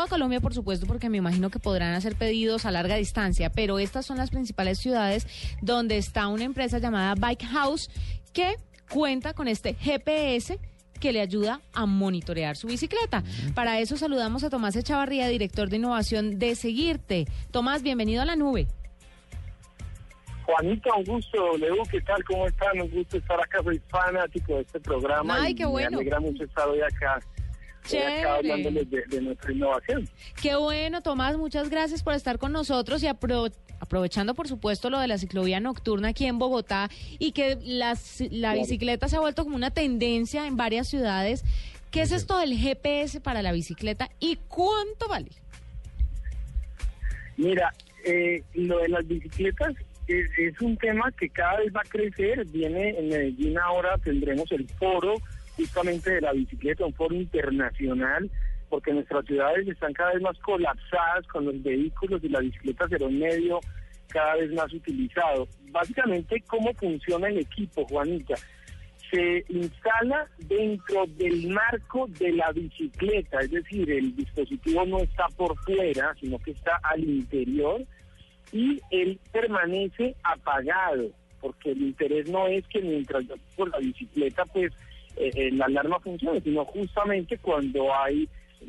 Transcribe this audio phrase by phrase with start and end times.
[0.00, 3.78] toda Colombia, por supuesto, porque me imagino que podrán hacer pedidos a larga distancia, pero
[3.78, 5.26] estas son las principales ciudades
[5.60, 7.90] donde está una empresa llamada Bike House
[8.32, 8.56] que
[8.90, 10.58] cuenta con este GPS
[10.98, 13.22] que le ayuda a monitorear su bicicleta.
[13.54, 17.26] Para eso saludamos a Tomás Echavarría, director de innovación de Seguirte.
[17.50, 18.68] Tomás, bienvenido a la nube.
[20.44, 21.58] Juanita, un gusto.
[21.58, 22.24] Leo, ¿qué tal?
[22.24, 22.80] ¿Cómo están?
[22.80, 23.62] Un gusto estar acá.
[23.62, 25.42] Soy fanático de este programa.
[25.42, 25.90] Ay, qué bueno.
[25.90, 27.20] Me alegra mucho estar hoy acá.
[27.98, 30.08] Acá hablándoles de, nuestra innovación.
[30.40, 35.08] Qué bueno, Tomás, muchas gracias por estar con nosotros y aprovechando, por supuesto, lo de
[35.08, 36.88] la ciclovía nocturna aquí en Bogotá
[37.18, 41.44] y que las, la bicicleta se ha vuelto como una tendencia en varias ciudades.
[41.90, 45.30] ¿Qué es esto del GPS para la bicicleta y cuánto vale?
[47.36, 47.72] Mira,
[48.04, 49.74] eh, lo de las bicicletas
[50.06, 52.44] es, un tema que cada vez va a crecer.
[52.46, 55.14] Viene en Medellín ahora, tendremos el foro
[55.60, 58.30] justamente de la bicicleta, un foro internacional,
[58.68, 63.06] porque nuestras ciudades están cada vez más colapsadas con los vehículos y la bicicleta será
[63.06, 63.60] un medio
[64.08, 65.46] cada vez más utilizado.
[65.70, 68.34] Básicamente, ¿cómo funciona el equipo, Juanita?
[69.10, 75.56] Se instala dentro del marco de la bicicleta, es decir, el dispositivo no está por
[75.64, 77.82] fuera, sino que está al interior
[78.52, 84.44] y él permanece apagado, porque el interés no es que mientras yo por la bicicleta,
[84.46, 84.72] pues
[85.16, 88.28] eh, eh, la alarma funcione, sino justamente cuando hay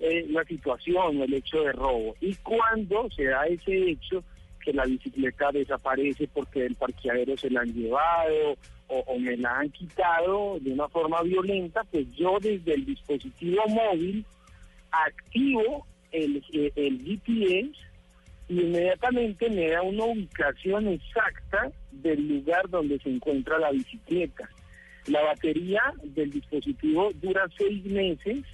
[0.00, 2.14] eh, la situación el hecho de robo.
[2.20, 4.22] Y cuando se da ese hecho
[4.64, 8.56] que la bicicleta desaparece porque el parqueadero se la han llevado
[8.88, 13.66] o, o, me la han quitado de una forma violenta, pues yo desde el dispositivo
[13.68, 14.24] móvil
[14.92, 17.72] activo el, el GPS
[18.48, 24.48] y inmediatamente me da una ubicación exacta del lugar donde se encuentra la bicicleta.
[25.06, 28.44] La batería del dispositivo dura seis meses,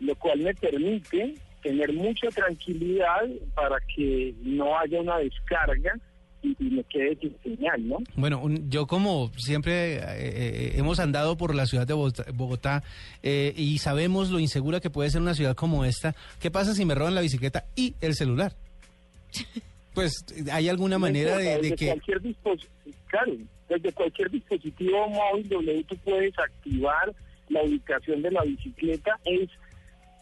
[0.00, 3.22] lo cual me permite tener mucha tranquilidad
[3.54, 5.98] para que no haya una descarga
[6.42, 7.98] y, me quede sin señal, ¿no?
[8.14, 12.84] Bueno, yo como siempre eh, eh, hemos andado por la ciudad de Bogotá,
[13.22, 16.84] eh, y sabemos lo insegura que puede ser una ciudad como esta, ¿qué pasa si
[16.84, 18.52] me roban la bicicleta y el celular?
[19.96, 20.12] Pues,
[20.52, 21.86] ¿hay alguna manera de, que...?
[21.86, 22.20] Cualquier
[23.06, 23.32] claro,
[23.66, 27.14] desde cualquier dispositivo móvil donde tú puedes activar
[27.48, 29.48] la ubicación de la bicicleta, es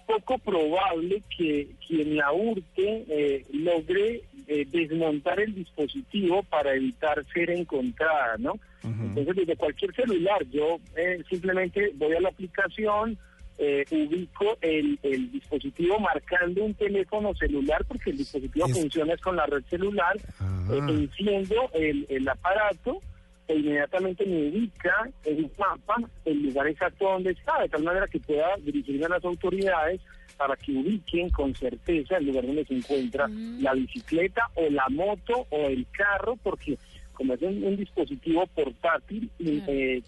[0.07, 7.51] poco probable que quien la hurte eh, logre eh, desmontar el dispositivo para evitar ser
[7.51, 8.55] encontrada, ¿no?
[8.85, 13.19] Entonces, desde cualquier celular, yo eh, simplemente voy a la aplicación,
[13.59, 19.47] eh, ubico el, el, dispositivo marcando un teléfono celular porque el dispositivo funciona con la
[19.47, 23.01] red celular, eh, enciendo el, el aparato
[23.47, 28.07] e inmediatamente me ubica en un mapa el lugar exacto donde está, de tal manera
[28.09, 30.01] que pueda dirigirme a las autoridades
[30.37, 33.63] para que ubiquen con certeza el lugar donde se encuentra mm.
[33.63, 36.79] la bicicleta o la moto o el carro, porque
[37.13, 40.03] como es un, dispositivo portátil, eh,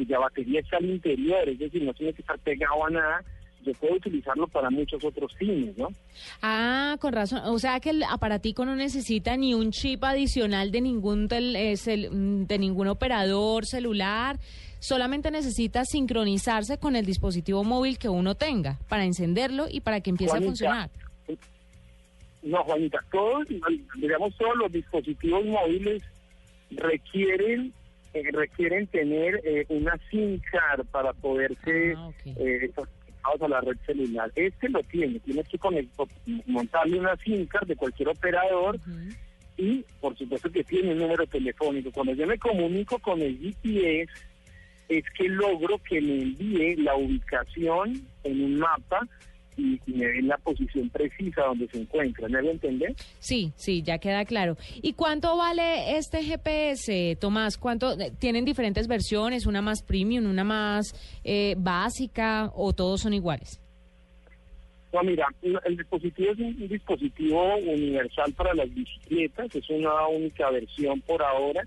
[0.00, 3.24] cuya batería está al interior, es decir, no tiene que estar pegado a nada,
[3.62, 5.88] yo puedo utilizarlo para muchos otros fines, ¿no?
[6.40, 7.42] Ah, con razón.
[7.44, 11.74] O sea que el aparatico no necesita ni un chip adicional de ningún eh,
[12.10, 14.38] mm, de ningún operador celular,
[14.78, 20.08] solamente necesita sincronizarse con el dispositivo móvil que uno tenga para encenderlo y para que
[20.08, 20.90] empiece a funcionar.
[22.42, 23.46] No, Juanita, todos,
[23.96, 26.02] digamos, todos los dispositivos móviles
[26.70, 27.74] requieren
[28.12, 32.70] eh, requieren tener eh, una SIM card para poderse ah, eh,
[33.22, 34.32] a la red celular.
[34.34, 35.58] Este lo tiene, tienes que
[36.46, 38.78] montarle una SIM card de cualquier operador
[39.56, 41.92] y por supuesto que tiene un número telefónico.
[41.92, 44.12] Cuando yo me comunico con el GPS
[44.88, 49.06] es que logro que me envíe la ubicación en un mapa
[49.60, 52.28] y, me den la posición precisa donde se encuentra.
[52.28, 52.94] ¿Me lo entender?
[53.18, 54.56] Sí, sí, ya queda claro.
[54.82, 57.58] ¿Y cuánto vale este GPS, Tomás?
[57.58, 63.14] ¿Cuánto eh, tienen diferentes versiones, una más premium, una más eh, básica o todos son
[63.14, 63.60] iguales?
[64.92, 71.00] No, mira, el dispositivo es un dispositivo universal para las bicicletas, es una única versión
[71.02, 71.62] por ahora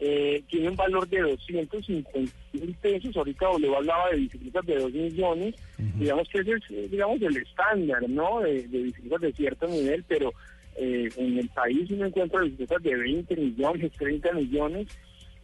[0.00, 3.16] eh, tiene un valor de 250 mil pesos.
[3.16, 5.54] Ahorita W hablaba de bicicletas de 2 millones.
[5.98, 8.40] Digamos que ese es, eh, digamos, el estándar, ¿no?
[8.40, 10.32] De, de bicicletas de cierto nivel, pero
[10.76, 14.86] eh, en el país uno encuentra bicicletas de 20 millones, 30 millones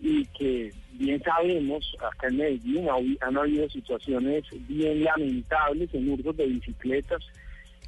[0.00, 6.36] y que bien sabemos, acá en Medellín ha- han habido situaciones bien lamentables en hurtos
[6.36, 7.22] de bicicletas,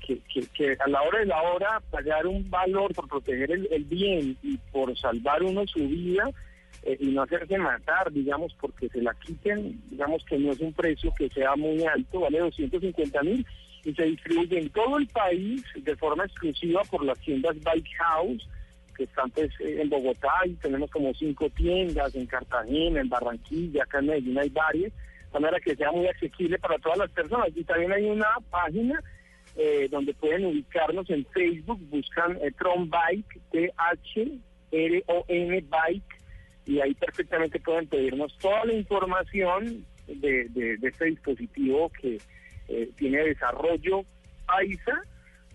[0.06, 3.68] que, que, que a la hora de la hora pagar un valor por proteger el,
[3.70, 6.30] el bien y por salvar uno su vida
[6.82, 10.72] eh, y no hacerse matar, digamos, porque se la quiten, digamos que no es un
[10.72, 13.46] precio que sea muy alto, vale 250 mil
[13.84, 18.48] y se distribuye en todo el país de forma exclusiva por las tiendas Bike House,
[18.96, 23.84] que están pues eh, en Bogotá y tenemos como cinco tiendas, en Cartagena, en Barranquilla,
[23.84, 24.92] acá en Medellín hay varias,
[25.32, 27.48] de manera que sea muy asequible para todas las personas.
[27.54, 29.02] Y también hay una página
[29.56, 34.40] eh, donde pueden ubicarnos en Facebook, buscan eh, Tron Bike, T-H-R-O-N
[35.68, 36.17] Bike,
[36.68, 42.18] y ahí perfectamente pueden pedirnos toda la información de, de- este dispositivo que
[42.68, 44.02] eh, tiene desarrollo
[44.46, 45.00] paisa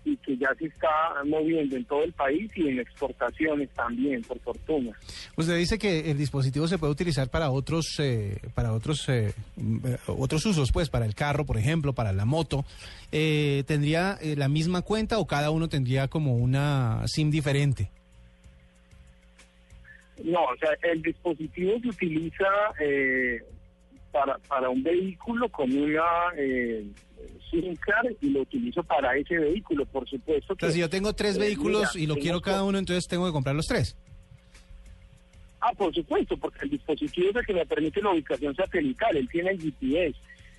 [0.04, 0.90] y que ya se está
[1.24, 4.90] moviendo en todo el país y en exportaciones también, por fortuna.
[5.36, 9.78] Usted dice que el dispositivo se puede utilizar para otros, eh, para otros, eh, mm,
[10.08, 12.66] otros usos, pues, para el carro, por ejemplo, para la moto.
[13.12, 17.90] Eh, ¿Tendría eh, la misma cuenta o cada uno tendría como una SIM diferente?
[20.22, 22.44] No, o sea, el dispositivo se utiliza
[22.80, 23.42] eh,
[24.12, 26.04] para, para un vehículo con una
[26.36, 26.84] eh,
[27.50, 30.52] SIM card y lo utilizo para ese vehículo, por supuesto.
[30.52, 32.62] O sea, que- si yo tengo tres eh, vehículos mira, y lo quiero co- cada
[32.62, 33.96] uno, entonces tengo que comprar los tres.
[35.60, 39.28] Ah, por supuesto, porque el dispositivo es el que me permite la ubicación satelital, él
[39.30, 40.14] tiene el GPS,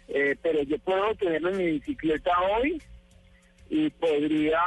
[0.07, 2.81] eh, pero yo puedo tenerlo en mi bicicleta hoy
[3.69, 4.59] y podría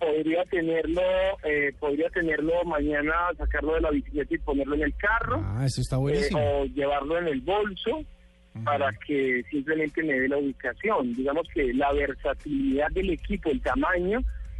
[0.00, 1.02] podría tenerlo
[1.44, 5.80] eh, podría tenerlo mañana sacarlo de la bicicleta y ponerlo en el carro Ah, eso
[5.82, 6.40] está eh, buenísimo.
[6.40, 8.02] o llevarlo en el bolso
[8.64, 11.14] para que simplemente me dé la ubicación.
[11.14, 14.18] Digamos que la versatilidad del equipo, el tamaño,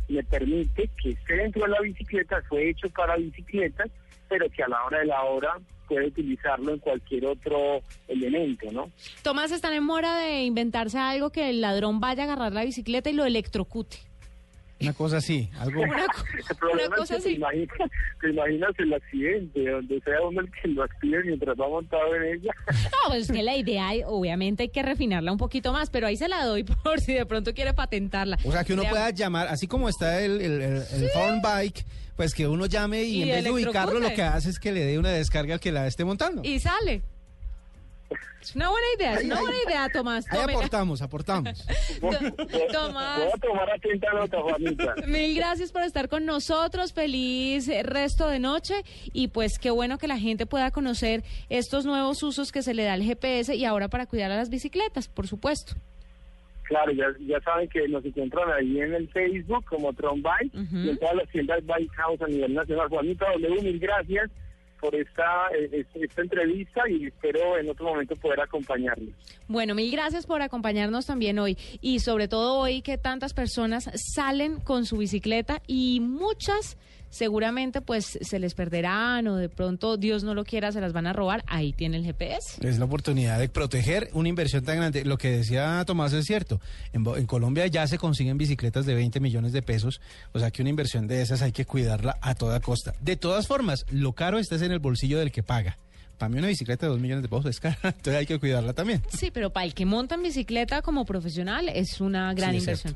[0.08, 3.90] me permite que esté dentro de la bicicleta, fue hecho para bicicletas,
[4.28, 5.58] pero que a la hora de la hora
[5.88, 8.90] puede utilizarlo en cualquier otro elemento, ¿no?
[9.24, 13.10] Tomás, están en mora de inventarse algo que el ladrón vaya a agarrar la bicicleta
[13.10, 13.96] y lo electrocute.
[14.80, 15.80] Una cosa así, algo...
[15.82, 17.36] Una, co- cosa es que te así.
[17.36, 17.76] imaginas,
[18.20, 22.22] te imaginas el accidente, donde sea uno el que lo active mientras va montado en
[22.34, 22.52] ella.
[22.90, 26.16] No, pues es que la idea, obviamente, hay que refinarla un poquito más, pero ahí
[26.16, 28.38] se la doy por si de pronto quiere patentarla.
[28.44, 31.84] O sea, que uno pueda llamar, así como está el, el, el, el Thorn Bike,
[32.16, 34.72] pues que uno llame y, Y en vez de ubicarlo lo que hace es que
[34.72, 36.42] le dé una descarga al que la esté montando.
[36.44, 37.02] Y sale.
[38.40, 40.24] Es una buena idea, es una buena idea, Tomás.
[40.30, 40.58] Ahí tómela.
[40.58, 41.66] aportamos, aportamos.
[42.72, 43.18] Tomás.
[43.18, 44.94] Voy a tomar atenta nota, Juanita.
[45.06, 46.92] Mil gracias por estar con nosotros.
[46.92, 48.74] Feliz eh, resto de noche.
[49.12, 52.84] Y pues qué bueno que la gente pueda conocer estos nuevos usos que se le
[52.84, 55.74] da al GPS y ahora para cuidar a las bicicletas, por supuesto.
[56.64, 60.76] Claro, ya, ya saben que nos encuentran ahí en el Facebook como Tron Bike Ujú.
[60.78, 62.88] y en todas las tiendas Bike House a nivel nacional.
[62.88, 64.30] Juanita W, mil gracias
[64.80, 69.14] por esta, eh, esta entrevista y espero en otro momento poder acompañarles.
[69.48, 74.60] Bueno, mil gracias por acompañarnos también hoy y sobre todo hoy que tantas personas salen
[74.60, 76.76] con su bicicleta y muchas
[77.10, 81.06] seguramente pues se les perderán o de pronto Dios no lo quiera se las van
[81.06, 81.44] a robar.
[81.46, 82.66] Ahí tiene el GPS.
[82.66, 85.04] Es la oportunidad de proteger una inversión tan grande.
[85.04, 86.60] Lo que decía Tomás es cierto.
[86.92, 90.00] En, en Colombia ya se consiguen bicicletas de 20 millones de pesos.
[90.32, 92.94] O sea que una inversión de esas hay que cuidarla a toda costa.
[93.00, 95.76] De todas formas, lo caro está es en el bolsillo del que paga.
[96.18, 98.72] Para mí una bicicleta de 2 millones de pesos es cara, entonces hay que cuidarla
[98.74, 99.02] también.
[99.16, 102.94] Sí, pero para el que monta en bicicleta como profesional es una gran Sí, inversión.